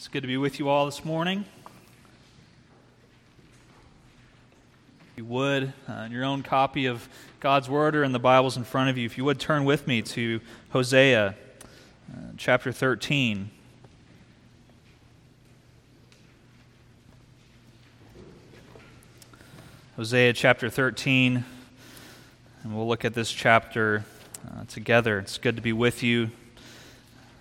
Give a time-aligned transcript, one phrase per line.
[0.00, 1.44] It's good to be with you all this morning.
[5.10, 7.06] If you would, uh, your own copy of
[7.38, 9.86] God's Word or in the Bibles in front of you, if you would turn with
[9.86, 10.40] me to
[10.70, 11.34] Hosea
[12.10, 13.50] uh, chapter 13.
[19.96, 21.44] Hosea chapter 13,
[22.62, 24.06] and we'll look at this chapter
[24.50, 25.18] uh, together.
[25.18, 26.30] It's good to be with you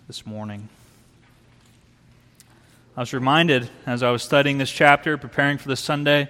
[0.07, 0.67] this morning.
[2.99, 6.27] I was reminded as I was studying this chapter, preparing for this Sunday,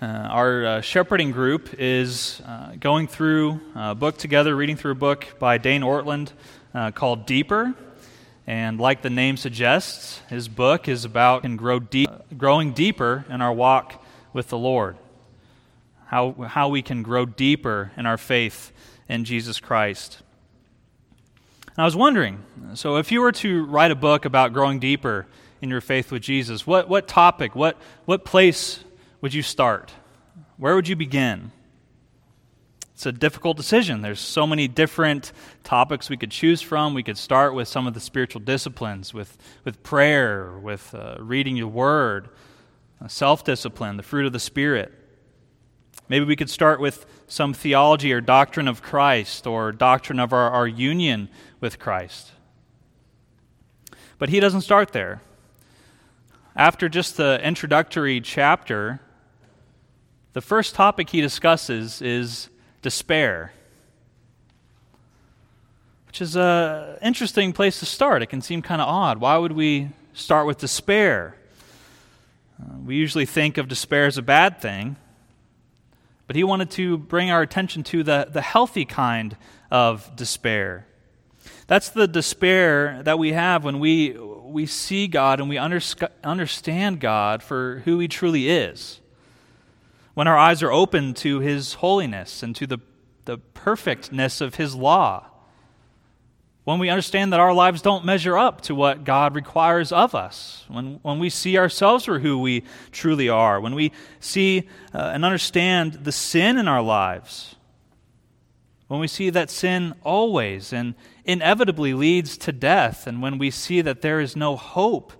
[0.00, 4.94] uh, our uh, shepherding group is uh, going through a book together, reading through a
[4.94, 6.30] book by Dane Ortlund
[6.72, 7.74] uh, called Deeper.
[8.46, 13.42] And like the name suggests, his book is about and grow deep, growing deeper in
[13.42, 14.00] our walk
[14.32, 14.96] with the Lord.
[16.04, 18.70] How, how we can grow deeper in our faith
[19.08, 20.22] in Jesus Christ.
[21.66, 25.26] And I was wondering so, if you were to write a book about growing deeper
[25.60, 26.66] in your faith with Jesus?
[26.66, 28.84] What, what topic, what, what place
[29.20, 29.92] would you start?
[30.56, 31.52] Where would you begin?
[32.94, 34.00] It's a difficult decision.
[34.00, 35.32] There's so many different
[35.64, 36.94] topics we could choose from.
[36.94, 41.56] We could start with some of the spiritual disciplines, with, with prayer, with uh, reading
[41.56, 42.30] your word,
[43.04, 44.94] uh, self discipline, the fruit of the Spirit.
[46.08, 50.50] Maybe we could start with some theology or doctrine of Christ or doctrine of our,
[50.50, 51.28] our union
[51.60, 52.32] with Christ.
[54.18, 55.20] But he doesn't start there
[56.56, 58.98] after just the introductory chapter,
[60.32, 62.48] the first topic he discusses is
[62.80, 63.52] despair,
[66.06, 68.22] which is an interesting place to start.
[68.22, 69.18] It can seem kind of odd.
[69.18, 71.36] Why would we start with despair?
[72.58, 74.96] Uh, we usually think of despair as a bad thing,
[76.26, 79.36] but he wanted to bring our attention to the, the healthy kind
[79.70, 80.86] of despair.
[81.66, 87.42] That's the despair that we have when we, we see God and we understand God
[87.42, 89.00] for who He truly is.
[90.14, 92.78] When our eyes are open to His holiness and to the,
[93.24, 95.26] the perfectness of His law.
[96.64, 100.64] When we understand that our lives don't measure up to what God requires of us.
[100.68, 103.60] When, when we see ourselves for who we truly are.
[103.60, 107.56] When we see uh, and understand the sin in our lives
[108.88, 110.94] when we see that sin always and
[111.26, 115.12] inevitably leads to death, and when we see that there is no hope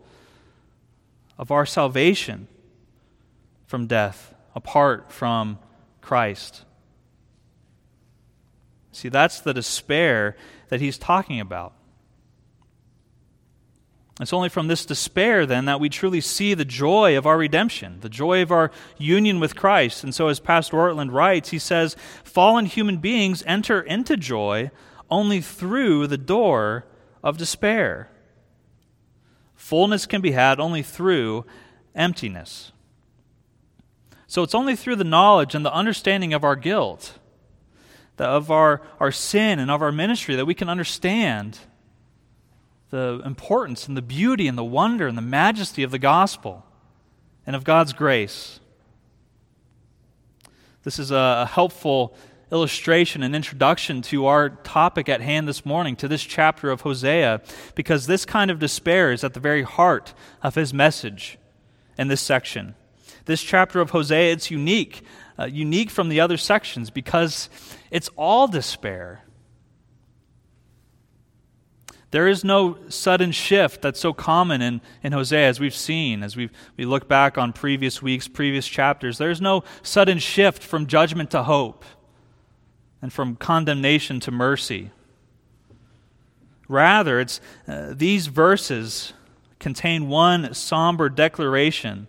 [1.37, 2.49] of our salvation
[3.67, 5.59] from death apart from
[6.01, 6.65] Christ.
[8.93, 10.37] See, that's the despair
[10.69, 11.75] that he's talking about.
[14.19, 17.99] It's only from this despair, then, that we truly see the joy of our redemption,
[18.01, 20.03] the joy of our union with Christ.
[20.05, 24.71] And so, as Pastor Ortlund writes, he says, Fallen human beings enter into joy
[25.11, 26.85] only through the door
[27.23, 28.11] of despair.
[29.55, 31.45] Fullness can be had only through
[31.95, 32.73] emptiness.
[34.27, 37.19] So, it's only through the knowledge and the understanding of our guilt,
[38.19, 41.59] of our, our sin, and of our ministry that we can understand
[42.91, 46.65] the importance and the beauty and the wonder and the majesty of the gospel
[47.47, 48.61] and of God's grace.
[50.83, 52.17] This is a helpful
[52.53, 57.41] illustration and introduction to our topic at hand this morning, to this chapter of Hosea,
[57.75, 61.39] because this kind of despair is at the very heart of his message
[61.99, 62.75] in this section.
[63.25, 65.03] This chapter of Hosea, it's unique,
[65.39, 67.49] uh, unique from the other sections because
[67.91, 69.23] it's all despair.
[72.13, 76.37] There is no sudden shift that's so common in, in Hosea, as we've seen, as
[76.37, 79.19] we we look back on previous weeks, previous chapters.
[79.19, 81.85] There's no sudden shift from judgment to hope
[83.03, 84.91] and from condemnation to mercy.
[86.69, 89.13] Rather, it's, uh, these verses
[89.59, 92.09] contain one somber declaration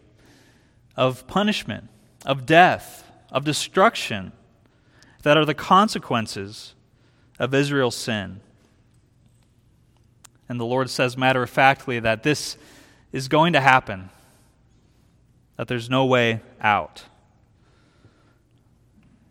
[0.95, 1.89] of punishment,
[2.25, 4.31] of death, of destruction
[5.23, 6.73] that are the consequences
[7.39, 8.39] of Israel's sin.
[10.49, 12.57] And the Lord says matter of factly that this
[13.11, 14.09] is going to happen,
[15.57, 17.03] that there's no way out.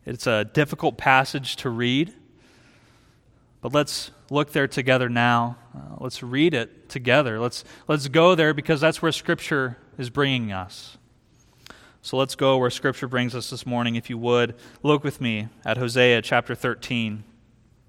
[0.06, 2.14] It's a difficult passage to read,
[3.60, 5.58] but let's look there together now.
[5.74, 7.40] Uh, let's read it together.
[7.40, 10.96] Let's, let's go there because that's where Scripture is bringing us.
[12.02, 13.96] So let's go where Scripture brings us this morning.
[13.96, 14.54] If you would,
[14.84, 17.24] look with me at Hosea chapter 13,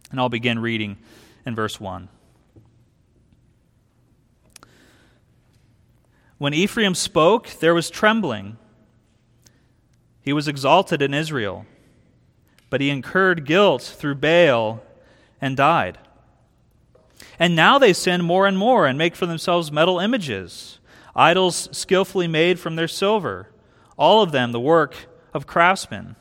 [0.09, 0.97] and I'll begin reading
[1.45, 2.09] in verse 1.
[6.39, 8.57] When Ephraim spoke, there was trembling.
[10.21, 11.67] He was exalted in Israel,
[12.69, 14.81] but he incurred guilt through Baal
[15.39, 15.97] and died.
[17.39, 20.79] And now they sin more and more and make for themselves metal images.
[21.15, 23.49] idols skillfully made from their silver,
[23.97, 26.15] all of them the work of craftsmen.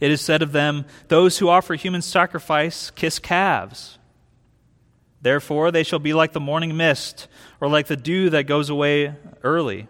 [0.00, 3.98] It is said of them, Those who offer human sacrifice kiss calves.
[5.20, 7.26] Therefore, they shall be like the morning mist,
[7.60, 9.88] or like the dew that goes away early,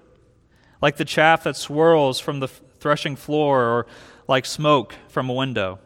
[0.80, 3.86] like the chaff that swirls from the threshing floor, or
[4.28, 5.80] like smoke from a window.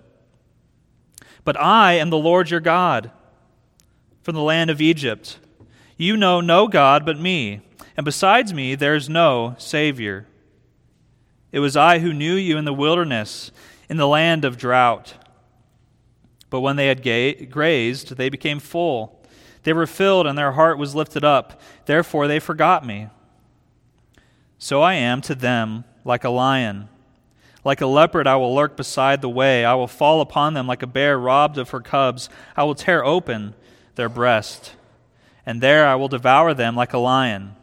[1.44, 3.11] But I am the Lord your God,
[4.23, 5.39] from the land of Egypt.
[5.97, 7.62] You know no God but me,
[7.97, 10.27] and besides me there is no Savior.
[11.53, 13.50] It was I who knew you in the wilderness
[13.89, 15.15] in the land of drought.
[16.50, 19.23] But when they had ga- grazed, they became full.
[19.62, 21.61] They were filled, and their heart was lifted up.
[21.87, 23.09] Therefore, they forgot me.
[24.59, 26.88] So I am to them like a lion.
[27.64, 29.64] Like a leopard, I will lurk beside the way.
[29.64, 32.29] I will fall upon them like a bear robbed of her cubs.
[32.56, 33.55] I will tear open
[33.94, 34.75] their breast,
[35.47, 37.55] and there I will devour them like a lion,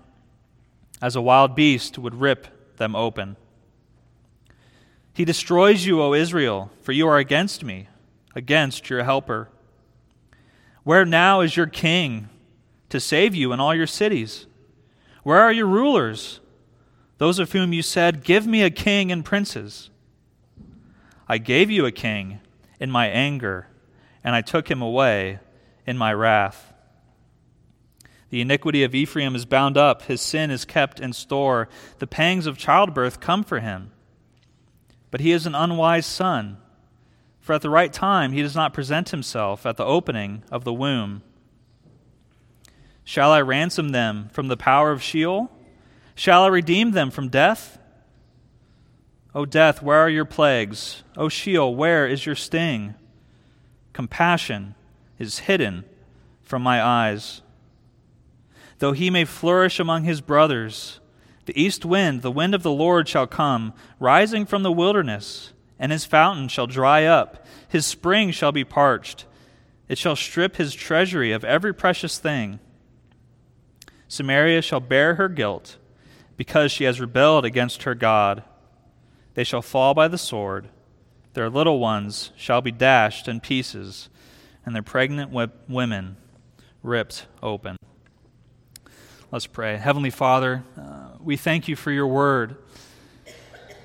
[1.02, 3.36] as a wild beast would rip them open.
[5.14, 7.90] He destroys you, O Israel, for you are against me,
[8.36, 9.50] against your helper.
[10.84, 12.30] Where now is your king
[12.88, 14.46] to save you in all your cities?
[15.24, 16.40] Where are your rulers,
[17.20, 19.92] those of whom you said, Give me a king and princes?
[21.28, 22.40] I gave you a king
[22.80, 23.68] in my anger,
[24.24, 25.40] and I took him away
[25.86, 26.74] in my wrath.
[28.30, 31.68] The iniquity of Ephraim is bound up, his sin is kept in store.
[32.00, 33.92] The pangs of childbirth come for him.
[35.12, 36.58] But he is an unwise son,
[37.42, 40.74] for at the right time he does not present himself at the opening of the
[40.74, 41.24] womb.
[43.04, 45.52] Shall I ransom them from the power of Sheol?
[46.20, 47.80] Shall I redeem them from death?
[49.34, 51.02] O death, where are your plagues?
[51.16, 52.96] O Sheol, where is your sting?
[53.94, 54.76] Compassion
[55.18, 55.86] is hidden
[56.42, 57.42] from my eyes.
[58.80, 61.00] Though he may flourish among his brothers,
[61.46, 65.90] the east wind, the wind of the Lord, shall come, rising from the wilderness, and
[65.90, 69.24] his fountain shall dry up, his spring shall be parched.
[69.88, 72.60] It shall strip his treasury of every precious thing.
[74.10, 75.78] Samaria shall bear her guilt,
[76.40, 78.44] because she has rebelled against her God.
[79.34, 80.70] They shall fall by the sword,
[81.34, 84.08] their little ones shall be dashed in pieces,
[84.66, 85.32] and their pregnant
[85.68, 86.16] women
[86.82, 87.76] ripped open.
[89.34, 89.76] Let's pray.
[89.76, 92.56] Heavenly Father, uh, we thank you for your word.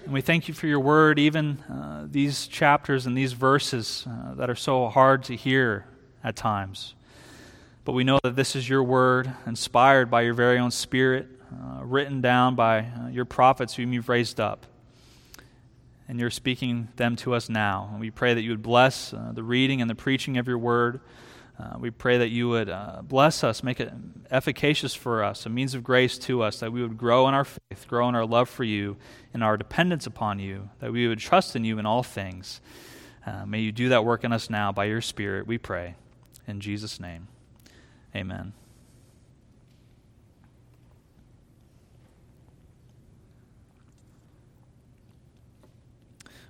[0.05, 4.35] And we thank you for your word, even uh, these chapters and these verses uh,
[4.35, 5.87] that are so hard to hear
[6.23, 6.95] at times.
[7.85, 11.85] But we know that this is your word, inspired by your very own Spirit, uh,
[11.85, 14.67] written down by uh, your prophets whom you've raised up.
[16.09, 17.89] And you're speaking them to us now.
[17.91, 20.59] And we pray that you would bless uh, the reading and the preaching of your
[20.59, 21.01] word.
[21.59, 23.93] Uh, we pray that you would uh, bless us, make it
[24.31, 27.45] efficacious for us, a means of grace to us, that we would grow in our
[27.45, 28.97] faith, grow in our love for you,
[29.33, 32.61] in our dependence upon you, that we would trust in you in all things.
[33.47, 35.95] May you do that work in us now by your Spirit, we pray.
[36.47, 37.29] In Jesus' name,
[38.15, 38.53] amen.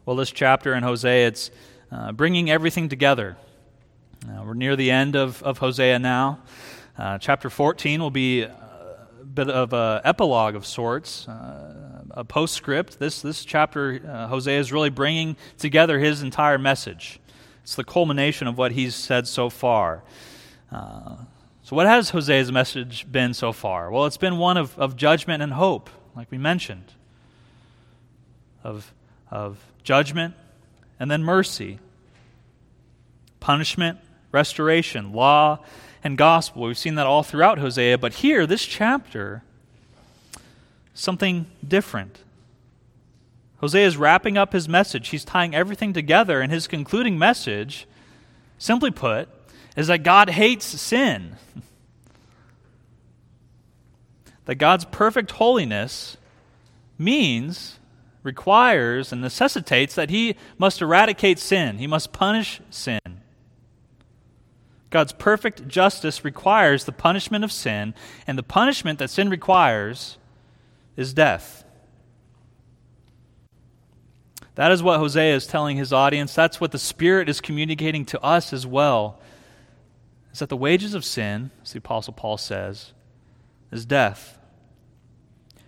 [0.06, 1.50] Well, this chapter in Hosea, it's
[1.90, 3.38] uh, bringing everything together.
[4.28, 6.40] Uh, we're near the end of, of Hosea now.
[6.98, 12.98] Uh, chapter 14 will be a bit of an epilogue of sorts, uh, a postscript.
[12.98, 17.18] This, this chapter, uh, Hosea is really bringing together his entire message.
[17.62, 20.04] It's the culmination of what he's said so far.
[20.70, 21.16] Uh,
[21.62, 23.90] so, what has Hosea's message been so far?
[23.90, 26.92] Well, it's been one of, of judgment and hope, like we mentioned,
[28.62, 28.92] of,
[29.34, 30.34] of judgment
[30.98, 31.80] and then mercy,
[33.40, 33.98] punishment
[34.34, 35.60] restoration, law,
[36.02, 36.62] and gospel.
[36.62, 39.42] We've seen that all throughout Hosea, but here, this chapter,
[40.92, 42.18] something different.
[43.58, 45.08] Hosea is wrapping up his message.
[45.08, 47.86] He's tying everything together, and his concluding message,
[48.58, 49.28] simply put,
[49.76, 51.36] is that God hates sin.
[54.46, 56.16] that God's perfect holiness
[56.98, 57.78] means,
[58.24, 62.98] requires, and necessitates that he must eradicate sin, he must punish sin.
[64.90, 67.94] God's perfect justice requires the punishment of sin,
[68.26, 70.18] and the punishment that sin requires
[70.96, 71.64] is death.
[74.54, 76.32] That is what Hosea is telling his audience.
[76.34, 79.20] That's what the Spirit is communicating to us as well.
[80.32, 82.92] Is that the wages of sin, as the Apostle Paul says,
[83.72, 84.38] is death.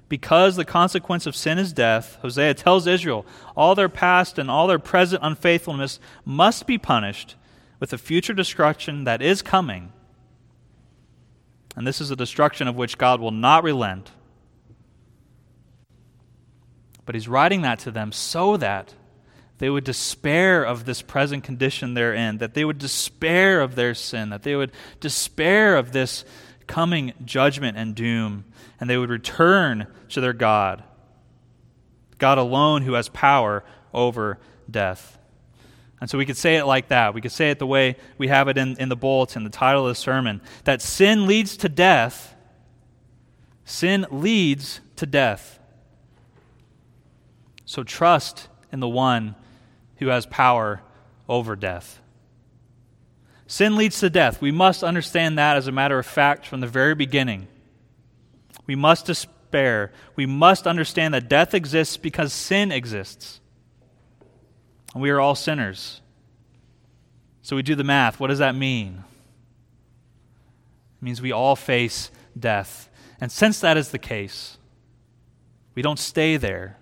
[0.08, 4.66] Because the consequence of sin is death, Hosea tells Israel all their past and all
[4.66, 7.34] their present unfaithfulness must be punished
[7.80, 9.92] with the future destruction that is coming
[11.76, 14.10] And this is a destruction of which God will not relent.
[17.04, 18.94] But he's writing that to them so that
[19.58, 23.94] they would despair of this present condition they're in, that they would despair of their
[23.94, 26.24] sin, that they would despair of this
[26.66, 28.44] coming judgment and doom,
[28.80, 30.82] and they would return to their God,
[32.18, 34.38] God alone who has power over
[34.70, 35.18] death.
[36.00, 37.14] And so we could say it like that.
[37.14, 39.86] We could say it the way we have it in, in the bulletin, the title
[39.86, 42.34] of the sermon that sin leads to death.
[43.64, 45.58] Sin leads to death.
[47.64, 49.34] So trust in the one
[49.96, 50.82] who has power
[51.28, 52.00] over death.
[53.46, 54.40] Sin leads to death.
[54.40, 57.46] We must understand that as a matter of fact from the very beginning.
[58.66, 59.92] We must despair.
[60.16, 63.40] We must understand that death exists because sin exists.
[64.92, 66.00] And we are all sinners.
[67.42, 68.18] So we do the math.
[68.18, 69.04] What does that mean?
[71.00, 72.90] It means we all face death.
[73.20, 74.58] And since that is the case,
[75.76, 76.78] we don't stay there.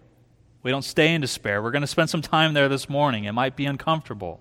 [0.63, 1.63] We don't stay in despair.
[1.63, 3.25] We're going to spend some time there this morning.
[3.25, 4.41] It might be uncomfortable.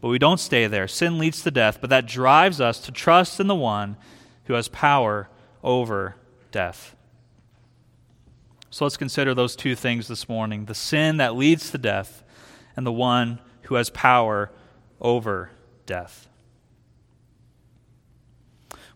[0.00, 0.86] But we don't stay there.
[0.86, 3.96] Sin leads to death, but that drives us to trust in the one
[4.44, 5.28] who has power
[5.62, 6.16] over
[6.50, 6.94] death.
[8.70, 12.22] So let's consider those two things this morning the sin that leads to death,
[12.76, 14.50] and the one who has power
[15.00, 15.50] over
[15.86, 16.28] death.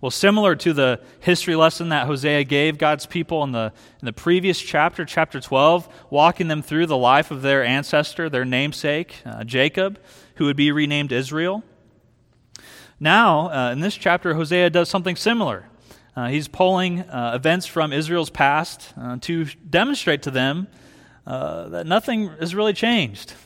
[0.00, 4.12] Well, similar to the history lesson that Hosea gave God's people in the, in the
[4.12, 9.44] previous chapter, chapter 12, walking them through the life of their ancestor, their namesake, uh,
[9.44, 10.00] Jacob,
[10.36, 11.62] who would be renamed Israel.
[13.00, 15.66] Now, uh, in this chapter, Hosea does something similar.
[16.14, 20.68] Uh, he's pulling uh, events from Israel's past uh, to demonstrate to them
[21.26, 23.34] uh, that nothing has really changed.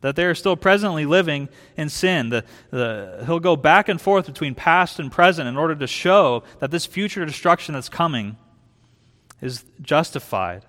[0.00, 2.28] that they are still presently living in sin.
[2.28, 6.42] The, the, he'll go back and forth between past and present in order to show
[6.58, 8.36] that this future destruction that's coming
[9.40, 10.64] is justified,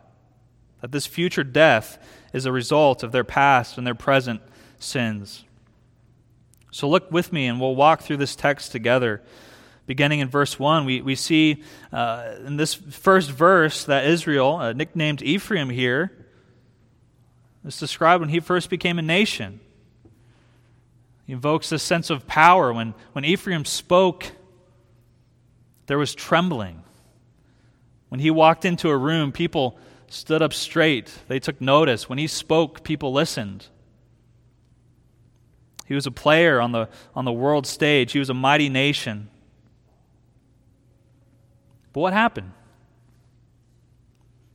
[0.81, 1.97] that this future death
[2.34, 4.41] is a result of their past and their present
[4.79, 5.46] sins.
[6.72, 9.22] So look with me and we'll walk through this text together.
[9.86, 14.74] Beginning in verse 1, we, we see uh, in this first verse that Israel, uh,
[14.74, 16.12] nicknamed Ephraim here,
[17.65, 19.60] is described when he first became a nation.
[21.25, 22.72] He invokes this sense of power.
[22.72, 24.31] When, when Ephraim spoke,
[25.88, 26.84] there was trembling.
[28.10, 31.11] When he walked into a room, people stood up straight.
[31.27, 32.09] They took notice.
[32.09, 33.67] When he spoke, people listened.
[35.85, 39.29] He was a player on the, on the world stage, he was a mighty nation.
[41.93, 42.51] But what happened?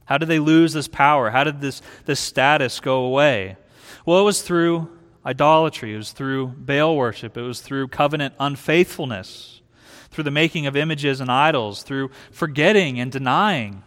[0.04, 1.30] How did they lose this power?
[1.30, 3.56] How did this, this status go away?
[4.04, 4.90] Well, it was through
[5.24, 9.62] idolatry, it was through Baal worship, it was through covenant unfaithfulness,
[10.10, 13.84] through the making of images and idols, through forgetting and denying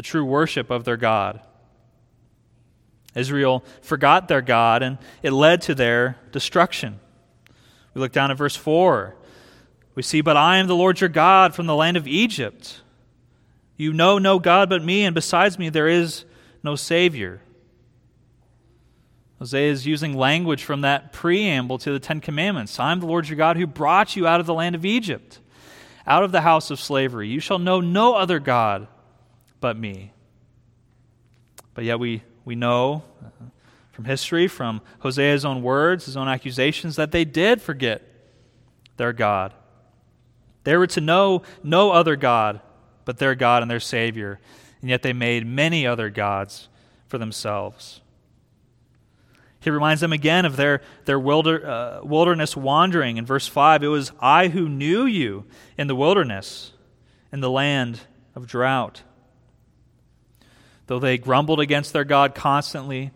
[0.00, 1.40] the true worship of their God.
[3.14, 6.98] Israel forgot their God, and it led to their destruction.
[7.92, 9.14] We look down at verse 4.
[9.94, 12.80] We see, But I am the Lord your God from the land of Egypt
[13.80, 16.26] you know no God but me, and besides me there is
[16.62, 17.40] no Savior.
[19.38, 22.78] Hosea is using language from that preamble to the Ten Commandments.
[22.78, 25.40] I'm the Lord your God who brought you out of the land of Egypt,
[26.06, 27.28] out of the house of slavery.
[27.28, 28.86] You shall know no other God
[29.60, 30.12] but me.
[31.74, 33.04] But yet we, we know
[33.92, 38.02] from history, from Hosea's own words, his own accusations, that they did forget
[38.96, 39.52] their God.
[40.64, 42.60] They were to know no other God
[43.04, 44.40] but their God and their Savior,
[44.80, 46.68] and yet they made many other gods
[47.08, 48.00] for themselves.
[49.60, 53.18] He reminds them again of their, their wilder, uh, wilderness wandering.
[53.18, 55.44] In verse 5, it was I who knew you
[55.76, 56.72] in the wilderness,
[57.30, 58.00] in the land
[58.34, 59.02] of drought.
[60.90, 63.12] Though they grumbled against their God constantly,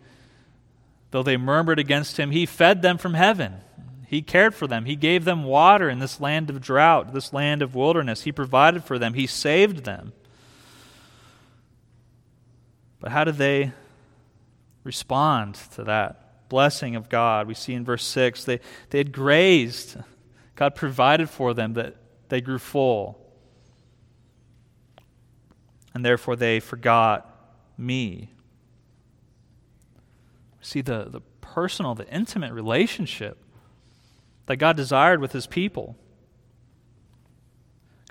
[1.11, 3.55] though they murmured against him, he fed them from heaven.
[4.07, 4.85] He cared for them.
[4.85, 8.21] He gave them water in this land of drought, this land of wilderness.
[8.21, 9.13] He provided for them.
[9.13, 10.13] He saved them.
[13.01, 13.73] But how did they
[14.85, 17.45] respond to that blessing of God?
[17.45, 19.97] We see in verse 6 they, they had grazed.
[20.55, 21.97] God provided for them that
[22.29, 23.19] they grew full.
[25.93, 27.33] And therefore they forgot
[27.77, 28.31] me.
[30.61, 33.37] See the, the personal, the intimate relationship
[34.47, 35.95] that God desired with his people.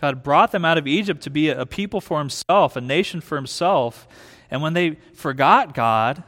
[0.01, 3.37] God brought them out of Egypt to be a people for himself, a nation for
[3.37, 4.07] himself.
[4.51, 6.23] And when they forgot God,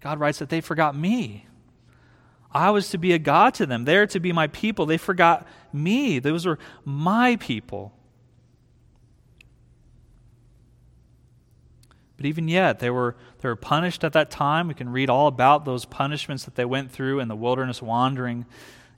[0.00, 1.46] God writes that they forgot me.
[2.52, 3.84] I was to be a God to them.
[3.84, 4.86] They're to be my people.
[4.86, 6.18] They forgot me.
[6.20, 7.92] Those were my people.
[12.24, 14.68] But even yet, they were, they were punished at that time.
[14.68, 18.46] We can read all about those punishments that they went through in the wilderness wandering,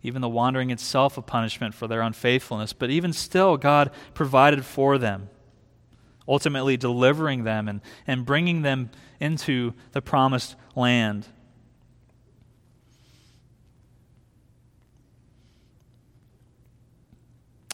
[0.04, 2.72] even the wandering itself a punishment for their unfaithfulness.
[2.72, 5.28] But even still, God provided for them,
[6.28, 11.26] ultimately delivering them and, and bringing them into the promised land.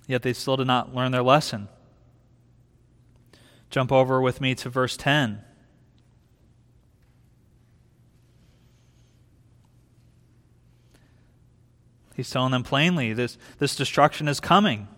[0.06, 1.68] Yet they still did not learn their lesson.
[3.72, 5.40] Jump over with me to verse 10.
[12.14, 14.88] He's telling them plainly this, this destruction is coming.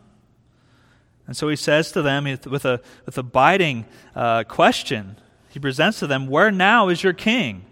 [1.29, 5.19] And so he says to them with a, with a biting uh, question,
[5.51, 7.65] he presents to them, Where now is your king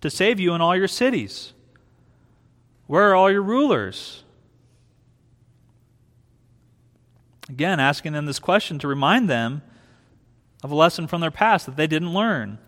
[0.00, 1.54] to save you in all your cities?
[2.86, 4.22] Where are all your rulers?
[7.48, 9.62] Again, asking them this question to remind them
[10.62, 12.58] of a lesson from their past that they didn't learn.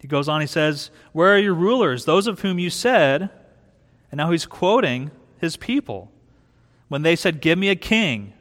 [0.00, 3.30] He goes on, he says, Where are your rulers, those of whom you said,
[4.10, 6.10] and now he's quoting his people,
[6.88, 8.32] when they said, Give me a king,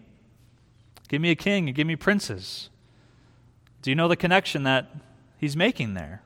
[1.08, 2.70] give me a king, and give me princes.
[3.82, 4.90] Do you know the connection that
[5.38, 6.22] he's making there?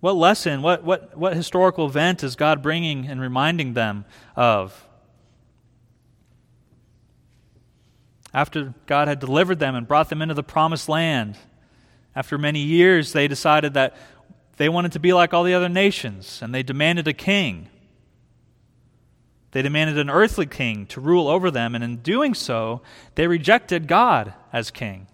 [0.00, 4.04] What lesson, what, what, what historical event is God bringing and reminding them
[4.36, 4.87] of?
[8.34, 11.38] After God had delivered them and brought them into the promised land,
[12.14, 13.96] after many years, they decided that
[14.56, 17.68] they wanted to be like all the other nations, and they demanded a king.
[19.52, 22.82] They demanded an earthly king to rule over them, and in doing so,
[23.14, 25.06] they rejected God as king.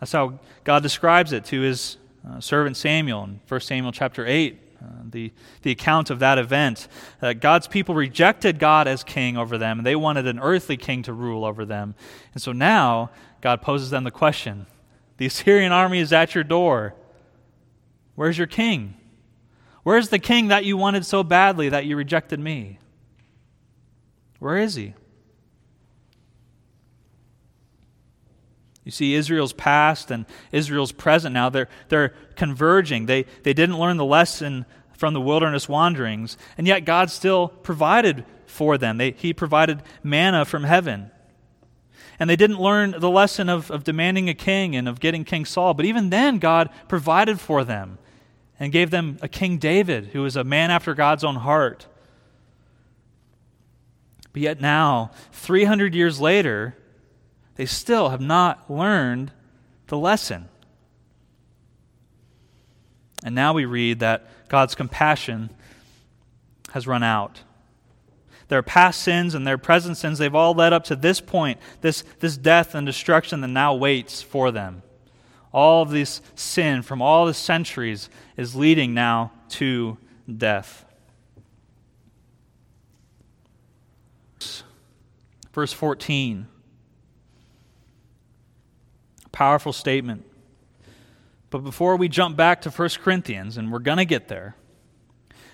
[0.00, 4.65] That's how God describes it to his uh, servant Samuel in 1 Samuel chapter 8.
[4.86, 6.86] Uh, the, the account of that event.
[7.20, 11.02] Uh, God's people rejected God as king over them, and they wanted an earthly king
[11.04, 11.94] to rule over them.
[12.34, 14.66] And so now God poses them the question
[15.16, 16.94] The Assyrian army is at your door.
[18.14, 18.94] Where's your king?
[19.82, 22.78] Where's the king that you wanted so badly that you rejected me?
[24.38, 24.94] Where is he?
[28.86, 31.50] You see Israel's past and Israel's present now.
[31.50, 33.06] They're, they're converging.
[33.06, 34.64] They, they didn't learn the lesson
[34.96, 38.96] from the wilderness wanderings, and yet God still provided for them.
[38.96, 41.10] They, he provided manna from heaven.
[42.20, 45.44] And they didn't learn the lesson of, of demanding a king and of getting King
[45.46, 47.98] Saul, but even then, God provided for them
[48.60, 51.88] and gave them a King David, who was a man after God's own heart.
[54.32, 56.76] But yet now, 300 years later,
[57.56, 59.32] they still have not learned
[59.88, 60.48] the lesson.
[63.24, 65.50] And now we read that God's compassion
[66.70, 67.40] has run out.
[68.48, 72.04] Their past sins and their present sins, they've all led up to this point, this,
[72.20, 74.82] this death and destruction that now waits for them.
[75.52, 79.96] All of this sin from all the centuries is leading now to
[80.36, 80.84] death.
[85.52, 86.46] Verse 14
[89.36, 90.24] Powerful statement.
[91.50, 94.56] But before we jump back to 1 Corinthians, and we're going to get there,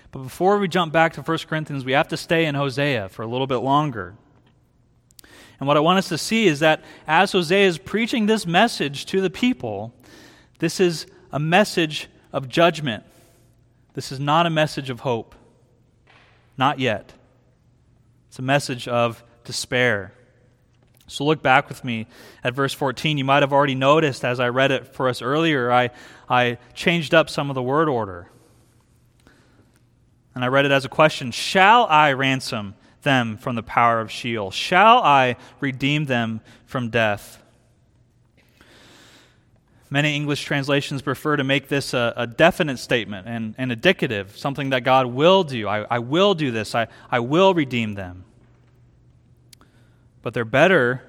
[0.09, 3.23] but before we jump back to 1 Corinthians, we have to stay in Hosea for
[3.23, 4.15] a little bit longer.
[5.59, 9.05] And what I want us to see is that as Hosea is preaching this message
[9.07, 9.93] to the people,
[10.59, 13.03] this is a message of judgment.
[13.95, 15.35] This is not a message of hope.
[16.57, 17.11] Not yet.
[18.29, 20.13] It's a message of despair.
[21.13, 22.07] So look back with me
[22.43, 23.19] at verse 14.
[23.19, 25.91] You might have already noticed as I read it for us earlier, I,
[26.27, 28.31] I changed up some of the word order.
[30.33, 32.73] And I read it as a question Shall I ransom
[33.03, 34.49] them from the power of Sheol?
[34.49, 37.43] Shall I redeem them from death?
[39.91, 44.71] Many English translations prefer to make this a, a definite statement and, and indicative, something
[44.71, 45.67] that God will do.
[45.67, 48.25] I, I will do this, I, I will redeem them
[50.23, 51.03] but they're better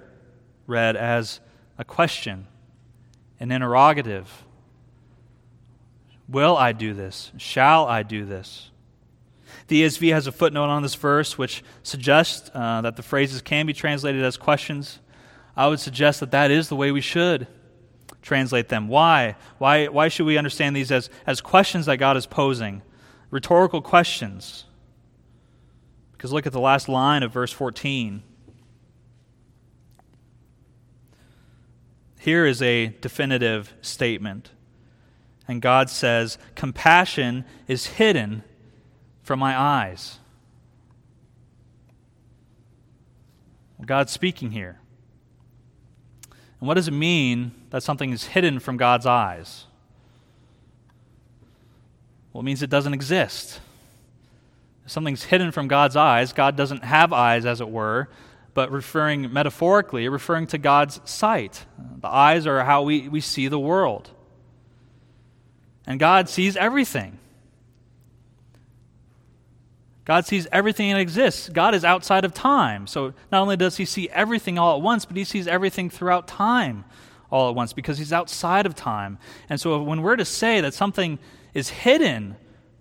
[0.66, 1.40] read as
[1.78, 2.46] a question,
[3.40, 4.44] an interrogative.
[6.28, 7.32] Will I do this?
[7.38, 8.70] Shall I do this?
[9.68, 13.66] The ESV has a footnote on this verse which suggests uh, that the phrases can
[13.66, 14.98] be translated as questions.
[15.56, 17.46] I would suggest that that is the way we should
[18.20, 18.88] translate them.
[18.88, 19.36] Why?
[19.58, 22.82] Why, why should we understand these as, as questions that God is posing?
[23.30, 24.64] Rhetorical questions.
[26.12, 28.22] Because look at the last line of verse 14.
[32.24, 34.48] Here is a definitive statement.
[35.46, 38.42] And God says, Compassion is hidden
[39.22, 40.20] from my eyes.
[43.84, 44.78] God's speaking here.
[46.60, 49.66] And what does it mean that something is hidden from God's eyes?
[52.32, 53.60] Well, it means it doesn't exist.
[54.86, 58.08] If something's hidden from God's eyes, God doesn't have eyes, as it were,
[58.54, 61.66] but referring metaphorically, referring to God's sight.
[62.00, 64.10] The eyes are how we, we see the world.
[65.86, 67.18] And God sees everything.
[70.04, 71.48] God sees everything that exists.
[71.48, 72.86] God is outside of time.
[72.86, 76.28] So not only does he see everything all at once, but he sees everything throughout
[76.28, 76.84] time
[77.30, 79.18] all at once because he's outside of time.
[79.48, 81.18] And so when we're to say that something
[81.54, 82.36] is hidden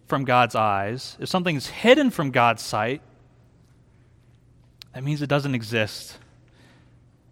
[0.05, 3.01] from God's eyes, if something's hidden from God's sight,
[4.93, 6.17] that means it doesn't exist.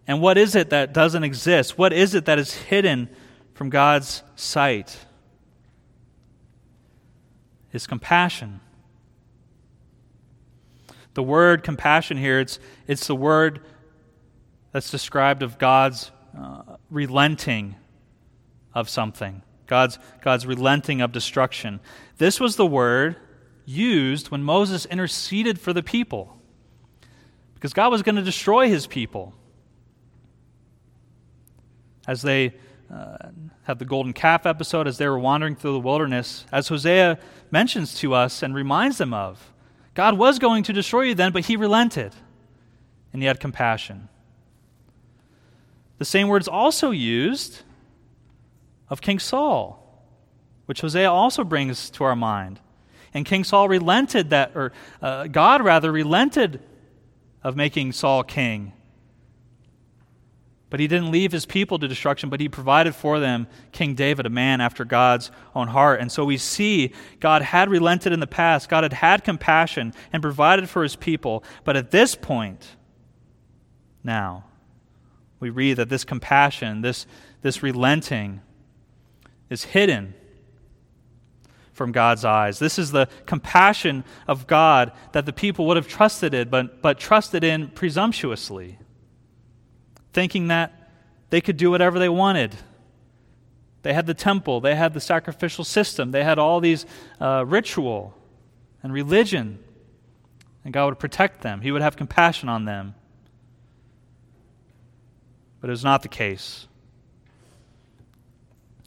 [0.06, 1.78] And what is it that doesn't exist?
[1.78, 3.08] What is it that is hidden
[3.54, 4.96] from God's sight?
[7.70, 8.60] His compassion.
[11.14, 13.60] The word compassion here, it's, it's the word
[14.72, 17.76] that's described of God's uh, relenting
[18.74, 21.80] of something, God's, God's relenting of destruction.
[22.16, 23.16] This was the word
[23.66, 26.41] used when Moses interceded for the people
[27.62, 29.32] because God was going to destroy his people.
[32.08, 32.54] As they
[32.92, 33.28] uh,
[33.78, 37.20] the golden calf episode, as they were wandering through the wilderness, as Hosea
[37.52, 39.52] mentions to us and reminds them of,
[39.94, 42.12] God was going to destroy you then, but he relented
[43.12, 44.08] and he had compassion.
[45.98, 47.62] The same words also used
[48.90, 50.04] of King Saul,
[50.66, 52.58] which Hosea also brings to our mind.
[53.14, 56.60] And King Saul relented that, or uh, God rather relented
[57.42, 58.72] of making Saul king
[60.72, 64.24] but he didn't leave his people to destruction, but he provided for them King David,
[64.24, 66.00] a man after God's own heart.
[66.00, 70.22] And so we see God had relented in the past, God had had compassion and
[70.22, 71.44] provided for his people.
[71.64, 72.76] But at this point,
[74.02, 74.46] now,
[75.40, 77.04] we read that this compassion, this,
[77.42, 78.40] this relenting,
[79.50, 80.14] is hidden
[81.72, 82.58] from God's eyes.
[82.58, 86.98] This is the compassion of God that the people would have trusted in, but, but
[86.98, 88.78] trusted in presumptuously
[90.12, 90.90] thinking that
[91.30, 92.54] they could do whatever they wanted.
[93.82, 96.86] They had the temple, they had the sacrificial system, they had all these
[97.20, 98.14] uh, ritual
[98.82, 99.58] and religion.
[100.64, 102.94] And God would protect them, He would have compassion on them.
[105.60, 106.66] But it was not the case.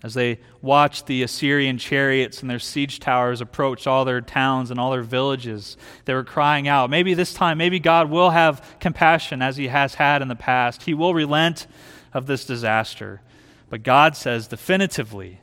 [0.06, 4.80] As they watched the Assyrian chariots and their siege towers approach all their towns and
[4.80, 9.42] all their villages, they were crying out, maybe this time, maybe God will have compassion
[9.42, 10.84] as he has had in the past.
[10.84, 11.66] He will relent
[12.14, 13.24] of this disaster.
[13.72, 15.42] But God says definitively,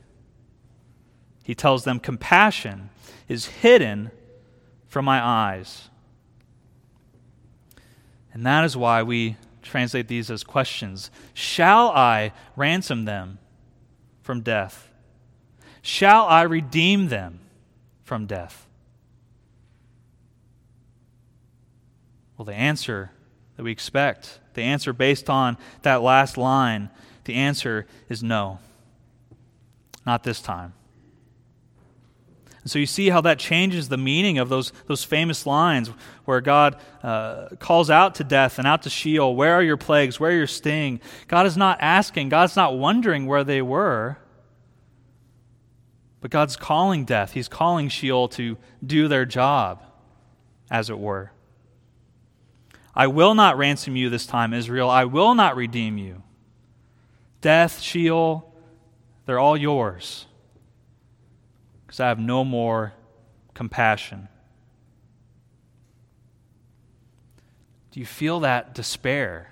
[1.43, 2.89] He tells them, compassion
[3.27, 4.11] is hidden
[4.87, 5.89] from my eyes.
[8.31, 13.39] And that is why we translate these as questions Shall I ransom them?
[14.23, 14.89] From death?
[15.83, 17.39] Shall I redeem them
[18.03, 18.65] from death?
[22.37, 23.11] Well, the answer
[23.55, 26.89] that we expect, the answer based on that last line,
[27.25, 28.59] the answer is no.
[30.05, 30.73] Not this time.
[32.63, 35.91] And so you see how that changes the meaning of those, those famous lines
[36.23, 40.17] where God uh, calls out to death and out to Sheol, Where are your plagues?
[40.17, 41.01] Where are your sting?
[41.27, 44.17] God is not asking, God's not wondering where they were.
[46.21, 49.83] But God's calling death, He's calling Sheol to do their job,
[50.71, 51.31] as it were.
[52.95, 54.89] I will not ransom you this time, Israel.
[54.89, 56.23] I will not redeem you.
[57.41, 58.53] Death, Sheol,
[59.25, 60.27] they're all yours
[61.93, 62.93] because I have no more
[63.53, 64.27] compassion.
[67.91, 69.51] Do you feel that despair?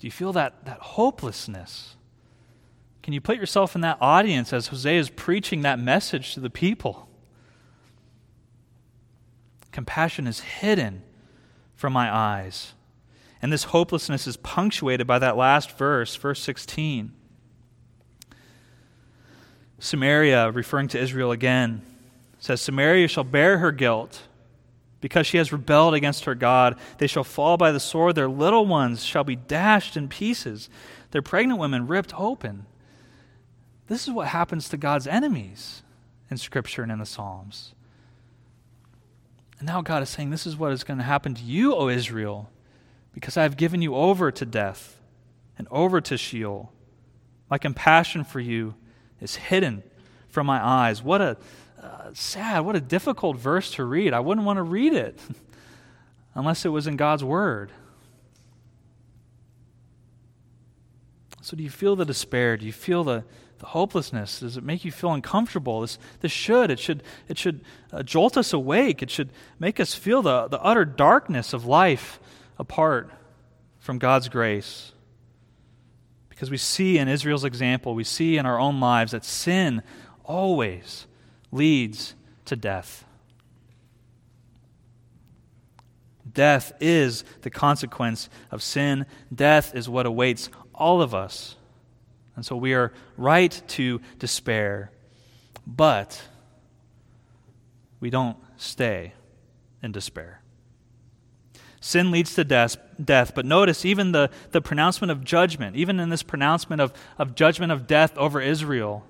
[0.00, 1.94] Do you feel that, that hopelessness?
[3.04, 6.50] Can you put yourself in that audience as Hosea is preaching that message to the
[6.50, 7.08] people?
[9.70, 11.04] Compassion is hidden
[11.76, 12.72] from my eyes.
[13.40, 17.12] And this hopelessness is punctuated by that last verse, verse 16.
[19.78, 21.82] Samaria, referring to Israel again,
[22.38, 24.22] says, Samaria shall bear her guilt
[25.00, 26.76] because she has rebelled against her God.
[26.98, 28.14] They shall fall by the sword.
[28.14, 30.68] Their little ones shall be dashed in pieces,
[31.10, 32.66] their pregnant women ripped open.
[33.86, 35.82] This is what happens to God's enemies
[36.30, 37.72] in Scripture and in the Psalms.
[39.58, 41.88] And now God is saying, This is what is going to happen to you, O
[41.88, 42.50] Israel,
[43.14, 45.00] because I have given you over to death
[45.56, 46.70] and over to Sheol.
[47.50, 48.74] My compassion for you
[49.20, 49.82] is hidden
[50.28, 51.02] from my eyes.
[51.02, 51.36] What a
[51.82, 54.12] uh, sad, what a difficult verse to read.
[54.12, 55.18] I wouldn't want to read it
[56.34, 57.70] unless it was in God's Word.
[61.40, 62.56] So, do you feel the despair?
[62.56, 63.24] Do you feel the,
[63.58, 64.40] the hopelessness?
[64.40, 65.80] Does it make you feel uncomfortable?
[65.80, 66.70] This, this should.
[66.70, 69.02] It should, it should uh, jolt us awake.
[69.02, 72.20] It should make us feel the, the utter darkness of life
[72.58, 73.10] apart
[73.78, 74.92] from God's grace.
[76.38, 79.82] Because we see in Israel's example, we see in our own lives that sin
[80.24, 81.08] always
[81.50, 83.04] leads to death.
[86.32, 89.04] Death is the consequence of sin.
[89.34, 91.56] Death is what awaits all of us.
[92.36, 94.92] And so we are right to despair.
[95.66, 96.22] But
[97.98, 99.12] we don't stay
[99.82, 100.37] in despair.
[101.80, 106.08] Sin leads to death, death, but notice even the, the pronouncement of judgment, even in
[106.08, 109.04] this pronouncement of, of judgment of death over Israel,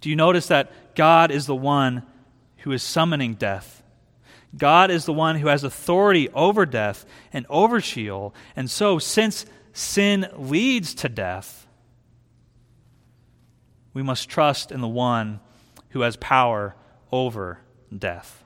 [0.00, 2.02] do you notice that God is the one
[2.58, 3.82] who is summoning death?
[4.56, 8.34] God is the one who has authority over death and over Sheol.
[8.54, 11.66] And so, since sin leads to death,
[13.92, 15.40] we must trust in the one
[15.90, 16.74] who has power
[17.12, 17.60] over
[17.96, 18.44] death.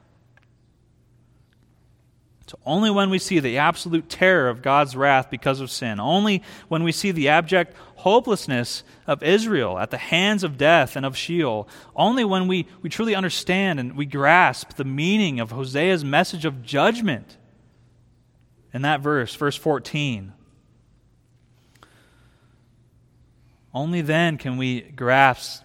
[2.51, 6.43] So only when we see the absolute terror of God's wrath because of sin, only
[6.67, 11.17] when we see the abject hopelessness of Israel at the hands of death and of
[11.17, 16.45] Sheol, only when we, we truly understand and we grasp the meaning of Hosea's message
[16.45, 17.37] of judgment
[18.75, 20.33] in that verse, verse 14.
[23.73, 25.63] Only then can we grasp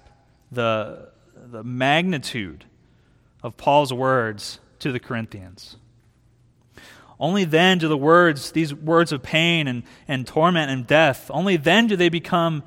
[0.51, 2.65] the, the magnitude
[3.41, 5.77] of Paul's words to the Corinthians.
[7.19, 11.57] Only then do the words, these words of pain and, and torment and death, only
[11.57, 12.63] then do they become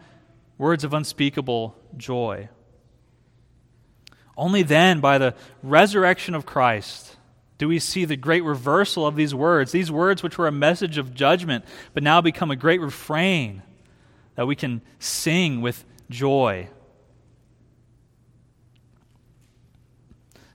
[0.57, 2.49] words of unspeakable joy.
[4.37, 7.17] Only then, by the resurrection of Christ,
[7.59, 9.73] do we see the great reversal of these words.
[9.73, 13.63] These words, which were a message of judgment, but now become a great refrain
[14.37, 16.69] that we can sing with joy.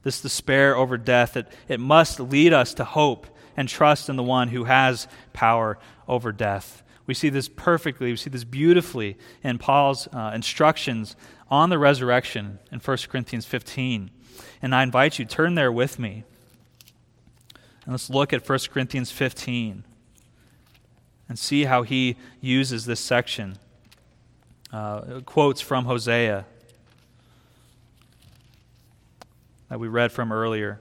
[0.03, 4.23] This despair over death, it, it must lead us to hope and trust in the
[4.23, 6.83] one who has power over death.
[7.05, 11.15] We see this perfectly, we see this beautifully in Paul's uh, instructions
[11.49, 14.09] on the resurrection in 1 Corinthians 15.
[14.61, 16.23] And I invite you, turn there with me.
[17.85, 19.83] And let's look at 1 Corinthians 15
[21.27, 23.57] and see how he uses this section.
[24.71, 26.45] Uh, quotes from Hosea
[29.69, 30.79] that we read from earlier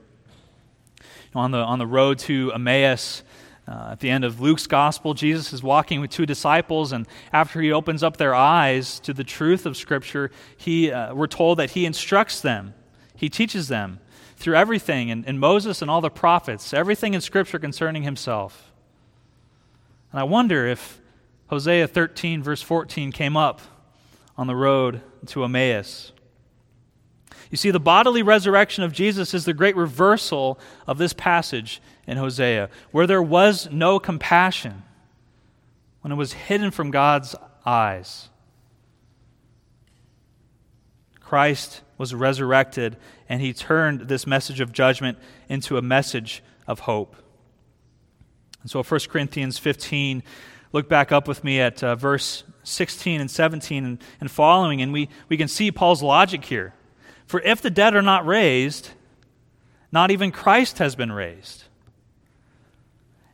[1.34, 3.22] on the, on the road to Emmaus,
[3.66, 7.60] uh, at the end of Luke's gospel, Jesus is walking with two disciples, and after
[7.60, 11.70] he opens up their eyes to the truth of Scripture, he, uh, we're told that
[11.70, 12.74] he instructs them,
[13.14, 14.00] he teaches them
[14.36, 18.72] through everything, and, and Moses and all the prophets, everything in Scripture concerning himself.
[20.10, 21.00] And I wonder if
[21.46, 23.60] Hosea 13, verse 14, came up
[24.36, 26.12] on the road to Emmaus.
[27.52, 32.16] You see, the bodily resurrection of Jesus is the great reversal of this passage in
[32.16, 34.84] Hosea, where there was no compassion,
[36.00, 37.36] when it was hidden from God's
[37.66, 38.30] eyes.
[41.20, 42.96] Christ was resurrected,
[43.28, 45.18] and he turned this message of judgment
[45.50, 47.16] into a message of hope.
[48.62, 50.22] And so, 1 Corinthians 15,
[50.72, 54.90] look back up with me at uh, verse 16 and 17 and, and following, and
[54.90, 56.72] we, we can see Paul's logic here.
[57.26, 58.90] For if the dead are not raised,
[59.90, 61.64] not even Christ has been raised.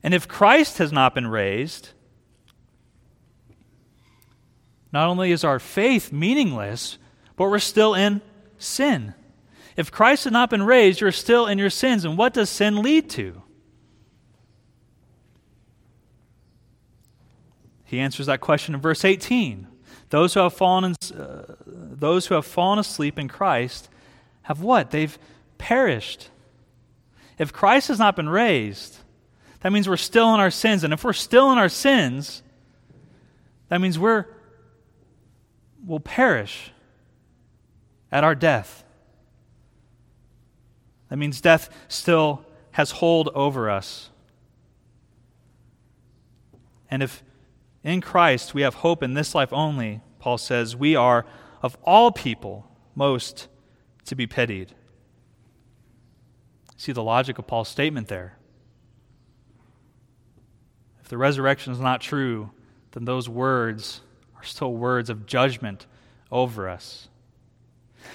[0.03, 1.91] And if Christ has not been raised,
[4.93, 6.99] not only is our faith meaningless,
[7.37, 8.21] but we're still in
[8.59, 9.15] sin.
[9.77, 12.05] If Christ has not been raised, you're still in your sins.
[12.05, 13.43] And what does sin lead to?
[17.85, 19.67] He answers that question in verse 18.
[20.11, 21.55] Those who have fallen, in, uh,
[21.99, 23.89] those who have fallen asleep in Christ
[24.43, 24.91] have what?
[24.91, 25.19] They've
[25.59, 26.31] perished.
[27.39, 28.99] If Christ has not been raised,
[29.61, 30.85] that means we're still in our sins.
[30.85, 32.43] And if we're still in our sins,
[33.69, 34.27] that means we're
[35.87, 36.73] will perish
[38.11, 38.85] at our death.
[41.09, 44.11] That means death still has hold over us.
[46.91, 47.23] And if
[47.83, 51.25] in Christ we have hope in this life only, Paul says, we are
[51.63, 53.49] of all people most
[54.07, 54.75] to be pitied.
[56.77, 58.39] See the logic of Paul's statement there.
[61.01, 62.51] If the resurrection is not true,
[62.93, 64.01] then those words
[64.37, 65.87] are still words of judgment
[66.31, 67.09] over us.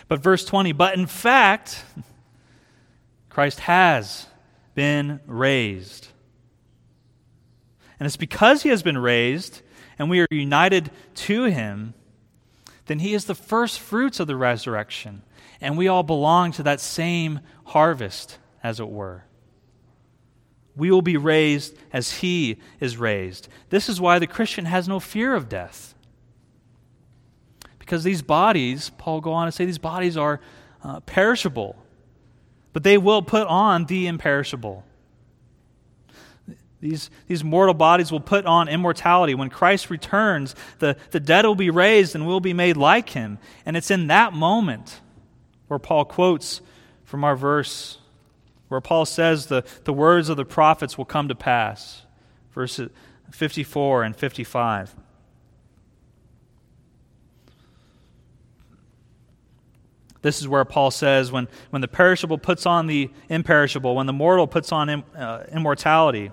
[0.08, 1.84] But verse 20, but in fact,
[3.30, 4.28] Christ has
[4.76, 6.08] been raised.
[8.00, 9.62] And it's because he has been raised
[10.00, 11.94] and we are united to him,
[12.86, 15.24] then he is the first fruits of the resurrection.
[15.62, 19.24] And we all belong to that same harvest, as it were.
[20.76, 23.48] We will be raised as he is raised.
[23.70, 25.94] This is why the Christian has no fear of death.
[27.80, 30.40] Because these bodies, Paul go on to say, these bodies are
[30.84, 31.76] uh, perishable,
[32.74, 34.84] but they will put on the imperishable.
[36.84, 39.36] These, these mortal bodies will put on immortality.
[39.36, 43.40] When Christ returns, the, the dead will be raised and will be made like him.
[43.66, 45.00] And it's in that moment
[45.70, 46.60] where Paul quotes
[47.06, 48.00] from our verse,
[48.68, 52.02] where Paul says the, the words of the prophets will come to pass.
[52.52, 52.90] Verses
[53.32, 54.94] 54 and 55.
[60.22, 64.12] This is where Paul says when, when the perishable puts on the imperishable, when the
[64.12, 66.32] mortal puts on Im, uh, immortality,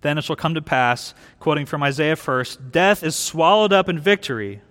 [0.00, 3.98] then it shall come to pass, quoting from Isaiah first, death is swallowed up in
[3.98, 4.62] victory.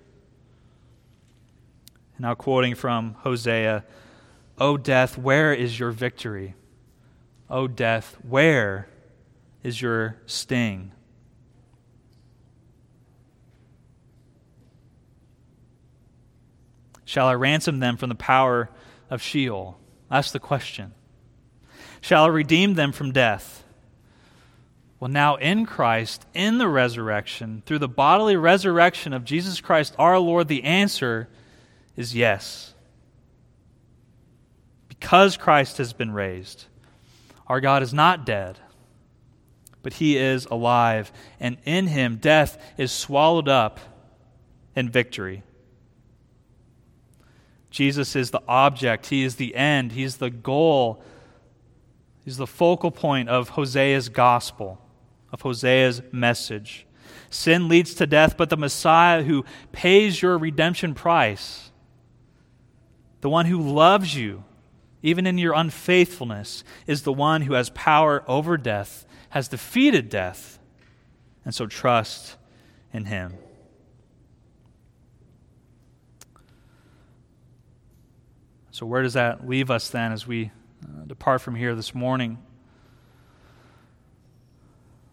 [2.19, 3.83] Now, quoting from Hosea,
[4.57, 6.55] O death, where is your victory?
[7.49, 8.87] O death, where
[9.63, 10.91] is your sting?
[17.05, 18.69] Shall I ransom them from the power
[19.09, 19.79] of Sheol?
[20.09, 20.93] That's the question.
[22.01, 23.63] Shall I redeem them from death?
[24.99, 30.17] Well, now in Christ, in the resurrection, through the bodily resurrection of Jesus Christ our
[30.17, 31.29] Lord, the answer
[31.95, 32.73] is yes.
[34.87, 36.65] Because Christ has been raised,
[37.45, 38.57] our God is not dead,
[39.83, 43.79] but he is alive, and in him death is swallowed up
[44.75, 45.43] in victory.
[47.69, 51.03] Jesus is the object, he is the end, he's the goal,
[52.25, 54.81] he's the focal point of Hosea's gospel
[55.31, 56.85] of Hosea's message.
[57.29, 61.71] Sin leads to death, but the Messiah who pays your redemption price,
[63.21, 64.43] the one who loves you,
[65.01, 70.59] even in your unfaithfulness, is the one who has power over death, has defeated death,
[71.43, 72.37] and so trust
[72.93, 73.33] in him.
[78.71, 80.51] So, where does that leave us then as we
[80.83, 82.37] uh, depart from here this morning?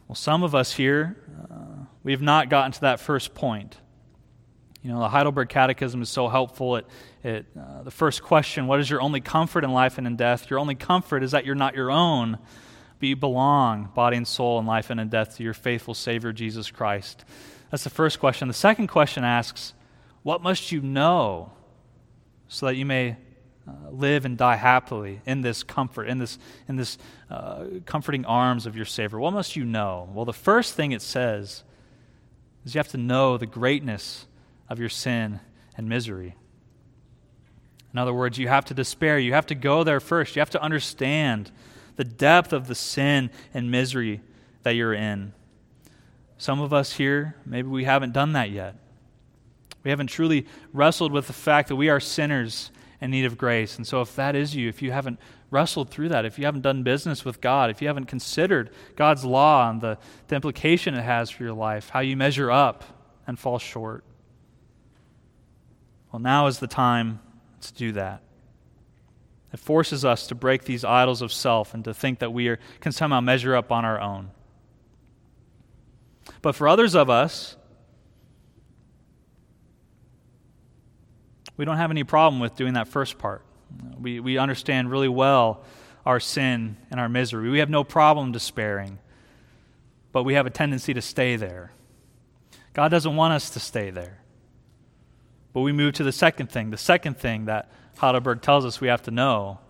[0.08, 1.16] Well, some of us here,
[1.50, 3.78] uh, we have not gotten to that first point.
[4.82, 6.76] You know, the Heidelberg Catechism is so helpful.
[6.76, 6.86] It,
[7.22, 10.50] it, uh, the first question, what is your only comfort in life and in death?
[10.50, 12.38] Your only comfort is that you're not your own,
[12.98, 16.32] but you belong, body and soul, in life and in death, to your faithful Savior,
[16.34, 17.24] Jesus Christ.
[17.70, 18.46] That's the first question.
[18.46, 19.72] The second question asks,
[20.22, 21.52] what must you know
[22.48, 23.16] so that you may
[23.66, 26.98] uh, live and die happily in this comfort, in this, in this
[27.31, 29.18] uh, comforting arms of your Savior?
[29.18, 30.09] What must you know?
[30.12, 31.64] Well, the first thing it says
[32.64, 34.27] is you have to know the greatness
[34.68, 35.40] of your sin
[35.77, 36.35] and misery.
[37.92, 39.18] In other words, you have to despair.
[39.18, 40.35] You have to go there first.
[40.35, 41.50] You have to understand
[41.96, 44.20] the depth of the sin and misery
[44.64, 45.33] that you're in.
[46.37, 48.74] Some of us here, maybe we haven't done that yet.
[49.85, 53.76] We haven't truly wrestled with the fact that we are sinners in need of grace.
[53.76, 55.18] And so, if that is you, if you haven't
[55.50, 59.24] wrestled through that, if you haven't done business with God, if you haven't considered God's
[59.24, 62.85] law and the, the implication it has for your life, how you measure up
[63.26, 64.04] and fall short,
[66.12, 67.20] well, now is the time
[67.61, 68.22] to do that.
[69.52, 72.59] It forces us to break these idols of self and to think that we are,
[72.80, 74.30] can somehow measure up on our own.
[76.42, 77.57] But for others of us,
[81.56, 83.42] we don't have any problem with doing that first part.
[84.00, 85.64] We, we understand really well
[86.04, 87.50] our sin and our misery.
[87.50, 88.98] We have no problem despairing,
[90.12, 91.72] but we have a tendency to stay there.
[92.72, 94.18] God doesn't want us to stay there.
[95.52, 96.70] But we move to the second thing.
[96.70, 99.61] The second thing that Heidelberg tells us we have to know.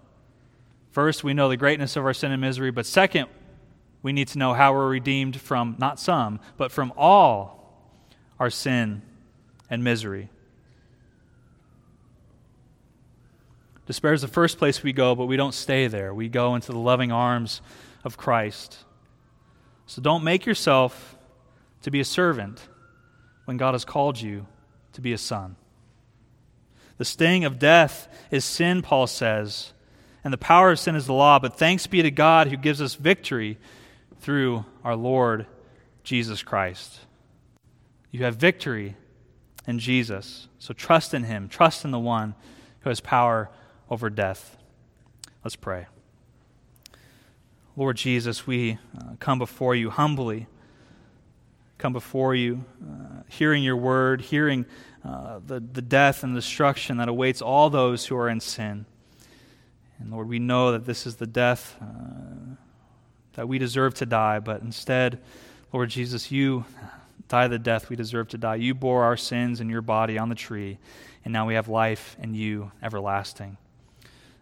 [0.90, 3.28] First, we know the greatness of our sin and misery, but second,
[4.02, 7.90] we need to know how we're redeemed from not some, but from all
[8.40, 9.02] our sin
[9.68, 10.30] and misery.
[13.86, 16.14] Despair is the first place we go, but we don't stay there.
[16.14, 17.60] We go into the loving arms
[18.02, 18.78] of Christ.
[19.86, 21.16] So don't make yourself
[21.82, 22.66] to be a servant
[23.44, 24.46] when God has called you
[24.94, 25.56] to be a son.
[26.96, 29.72] The sting of death is sin, Paul says,
[30.22, 32.80] and the power of sin is the law, but thanks be to God who gives
[32.80, 33.58] us victory
[34.20, 35.46] through our Lord
[36.02, 37.00] Jesus Christ.
[38.10, 38.96] You have victory
[39.66, 40.48] in Jesus.
[40.58, 42.34] So trust in him, trust in the one
[42.80, 43.50] who has power
[43.90, 44.56] over death.
[45.42, 45.86] Let's pray.
[47.76, 50.46] Lord Jesus, we uh, come before you humbly,
[51.76, 54.64] come before you, uh, hearing your word, hearing
[55.04, 58.86] uh, the, the death and destruction that awaits all those who are in sin.
[59.98, 62.54] And Lord, we know that this is the death uh,
[63.34, 65.20] that we deserve to die, but instead,
[65.72, 66.64] Lord Jesus, you
[67.28, 68.56] die the death we deserve to die.
[68.56, 70.78] You bore our sins in your body on the tree,
[71.24, 73.56] and now we have life in you everlasting.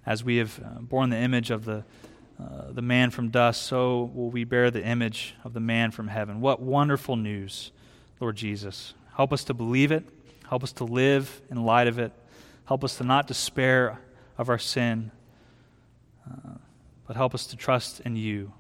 [0.05, 1.84] As we have uh, borne the image of the,
[2.40, 6.09] uh, the man from dust, so will we bear the image of the man from
[6.09, 6.40] heaven.
[6.40, 7.70] What wonderful news,
[8.20, 8.94] Lord Jesus.
[9.16, 10.05] Help us to believe it.
[10.48, 12.12] Help us to live in light of it.
[12.64, 14.00] Help us to not despair
[14.38, 15.11] of our sin,
[16.30, 16.55] uh,
[17.07, 18.53] but help us to trust in you.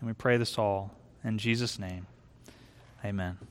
[0.00, 0.94] And we pray this all
[1.24, 2.06] in Jesus' name.
[3.04, 3.49] Amen.